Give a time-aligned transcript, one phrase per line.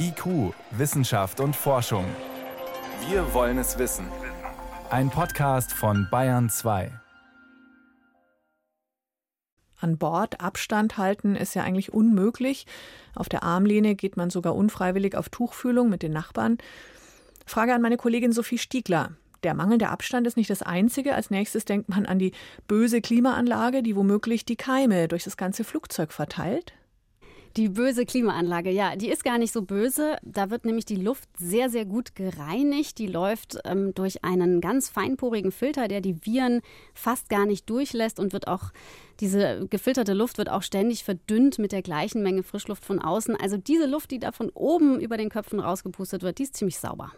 [0.00, 2.04] IQ, Wissenschaft und Forschung.
[3.08, 4.06] Wir wollen es wissen.
[4.90, 6.90] Ein Podcast von Bayern 2.
[9.80, 12.66] An Bord Abstand halten ist ja eigentlich unmöglich.
[13.14, 16.58] Auf der Armlehne geht man sogar unfreiwillig auf Tuchfühlung mit den Nachbarn.
[17.44, 19.12] Frage an meine Kollegin Sophie Stiegler.
[19.42, 21.14] Der mangelnde Abstand ist nicht das Einzige.
[21.14, 22.32] Als nächstes denkt man an die
[22.66, 26.72] böse Klimaanlage, die womöglich die Keime durch das ganze Flugzeug verteilt.
[27.56, 30.16] Die böse Klimaanlage, ja, die ist gar nicht so böse.
[30.22, 32.98] Da wird nämlich die Luft sehr, sehr gut gereinigt.
[32.98, 36.60] Die läuft ähm, durch einen ganz feinporigen Filter, der die Viren
[36.94, 38.70] fast gar nicht durchlässt und wird auch,
[39.20, 43.34] diese gefilterte Luft wird auch ständig verdünnt mit der gleichen Menge Frischluft von außen.
[43.34, 46.78] Also diese Luft, die da von oben über den Köpfen rausgepustet wird, die ist ziemlich
[46.78, 47.12] sauber.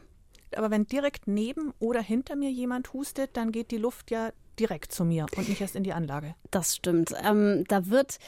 [0.57, 4.93] Aber wenn direkt neben oder hinter mir jemand hustet, dann geht die Luft ja direkt
[4.93, 6.35] zu mir und nicht erst in die Anlage.
[6.51, 7.15] Das stimmt.
[7.25, 8.19] Ähm, da wird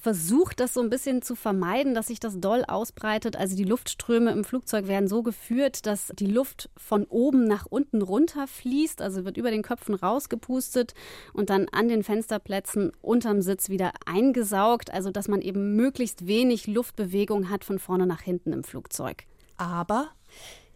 [0.00, 3.36] versucht, das so ein bisschen zu vermeiden, dass sich das doll ausbreitet.
[3.36, 8.02] Also die Luftströme im Flugzeug werden so geführt, dass die Luft von oben nach unten
[8.02, 10.94] runterfließt, also wird über den Köpfen rausgepustet
[11.32, 16.66] und dann an den Fensterplätzen unterm Sitz wieder eingesaugt, also dass man eben möglichst wenig
[16.66, 19.24] Luftbewegung hat von vorne nach hinten im Flugzeug.
[19.56, 20.08] Aber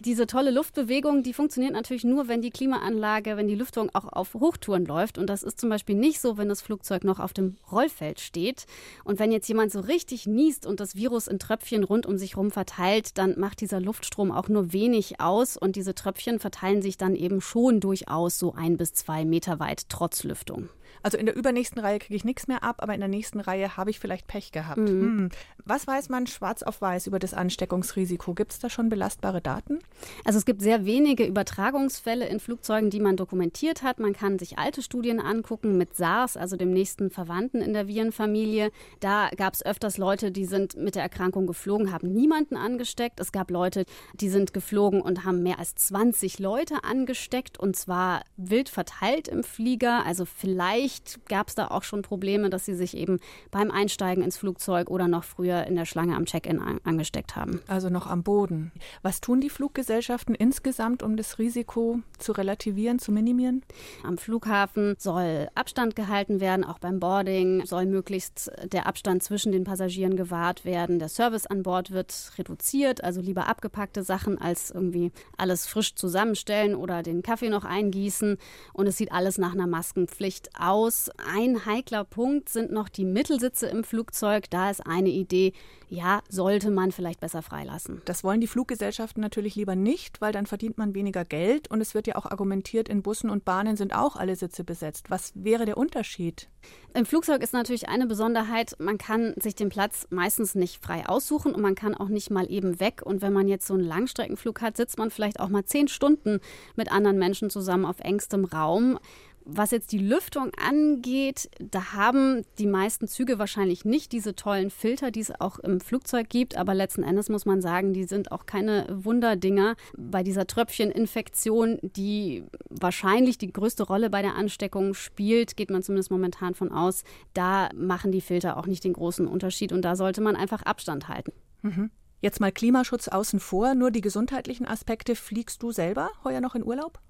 [0.05, 4.35] diese tolle Luftbewegung, die funktioniert natürlich nur, wenn die Klimaanlage, wenn die Lüftung auch auf
[4.35, 5.19] Hochtouren läuft.
[5.19, 8.67] Und das ist zum Beispiel nicht so, wenn das Flugzeug noch auf dem Rollfeld steht.
[9.05, 12.33] Und wenn jetzt jemand so richtig niest und das Virus in Tröpfchen rund um sich
[12.33, 15.57] herum verteilt, dann macht dieser Luftstrom auch nur wenig aus.
[15.57, 19.89] Und diese Tröpfchen verteilen sich dann eben schon durchaus so ein bis zwei Meter weit
[19.89, 20.69] trotz Lüftung.
[21.03, 23.77] Also in der übernächsten Reihe kriege ich nichts mehr ab, aber in der nächsten Reihe
[23.77, 24.79] habe ich vielleicht Pech gehabt.
[24.79, 25.03] Mhm.
[25.03, 25.29] Hm.
[25.65, 28.35] Was weiß man schwarz auf weiß über das Ansteckungsrisiko?
[28.35, 29.81] Gibt es da schon belastbare Daten?
[30.25, 34.01] Also es gibt sehr wenige Übertragungsfälle in Flugzeugen, die man dokumentiert hat.
[34.01, 38.71] Man kann sich alte Studien angucken mit SARS, also dem nächsten Verwandten in der Virenfamilie.
[39.01, 43.21] Da gab es öfters Leute, die sind mit der Erkrankung geflogen, haben niemanden angesteckt.
[43.21, 43.85] Es gab Leute,
[44.15, 49.45] die sind geflogen und haben mehr als 20 Leute angesteckt und zwar wild verteilt im
[49.45, 50.05] Flieger.
[50.07, 53.19] Also vielleicht gab es da auch schon Probleme, dass sie sich eben
[53.51, 57.61] beim Einsteigen ins Flugzeug oder noch früher in der Schlange am Check-in angesteckt haben.
[57.67, 58.73] Also noch am Boden.
[59.03, 63.63] Was tun die Fluggesellschaften insgesamt, um das Risiko zu relativieren, zu minimieren?
[64.03, 69.65] Am Flughafen soll Abstand gehalten werden, auch beim Boarding soll möglichst der Abstand zwischen den
[69.65, 70.99] Passagieren gewahrt werden.
[70.99, 76.75] Der Service an Bord wird reduziert, also lieber abgepackte Sachen als irgendwie alles frisch zusammenstellen
[76.75, 78.39] oder den Kaffee noch eingießen.
[78.73, 81.11] Und es sieht alles nach einer Maskenpflicht aus.
[81.35, 84.51] Ein heikler Punkt sind noch die Mittelsitze im Flugzeug.
[84.51, 85.53] Da ist eine Idee,
[85.89, 88.01] ja, sollte man vielleicht besser freilassen.
[88.07, 91.95] Das wollen die Fluggesellschaften natürlich lieber nicht, weil dann verdient man weniger Geld und es
[91.95, 95.09] wird ja auch argumentiert, in Bussen und Bahnen sind auch alle Sitze besetzt.
[95.09, 96.49] Was wäre der Unterschied?
[96.95, 101.55] Im Flugzeug ist natürlich eine Besonderheit, man kann sich den Platz meistens nicht frei aussuchen
[101.55, 103.03] und man kann auch nicht mal eben weg.
[103.05, 106.41] Und wenn man jetzt so einen Langstreckenflug hat, sitzt man vielleicht auch mal zehn Stunden
[106.75, 108.99] mit anderen Menschen zusammen auf engstem Raum.
[109.45, 115.11] Was jetzt die Lüftung angeht, da haben die meisten Züge wahrscheinlich nicht diese tollen Filter,
[115.11, 116.57] die es auch im Flugzeug gibt.
[116.57, 119.75] Aber letzten Endes muss man sagen, die sind auch keine Wunderdinger.
[119.97, 126.11] Bei dieser Tröpfcheninfektion, die wahrscheinlich die größte Rolle bei der Ansteckung spielt, geht man zumindest
[126.11, 127.03] momentan von aus,
[127.35, 129.73] da machen die Filter auch nicht den großen Unterschied.
[129.73, 131.33] Und da sollte man einfach Abstand halten.
[131.63, 131.91] Mhm.
[132.23, 135.17] Jetzt mal Klimaschutz außen vor, nur die gesundheitlichen Aspekte.
[135.17, 137.01] Fliegst du selber heuer noch in Urlaub?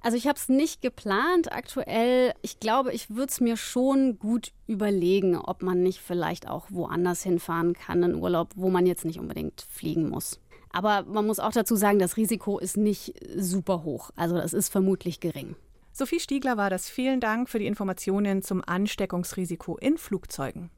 [0.00, 2.32] Also ich habe es nicht geplant aktuell.
[2.42, 7.24] Ich glaube, ich würde es mir schon gut überlegen, ob man nicht vielleicht auch woanders
[7.24, 10.38] hinfahren kann in Urlaub, wo man jetzt nicht unbedingt fliegen muss.
[10.70, 14.10] Aber man muss auch dazu sagen, das Risiko ist nicht super hoch.
[14.14, 15.56] Also es ist vermutlich gering.
[15.90, 16.88] Sophie Stiegler war das.
[16.88, 20.70] Vielen Dank für die Informationen zum Ansteckungsrisiko in Flugzeugen.